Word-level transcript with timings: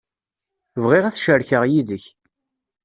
Bɣiɣ 0.83 1.03
ad 1.05 1.13
t-cerkeɣ 1.15 1.63
yid-k. 1.71 2.05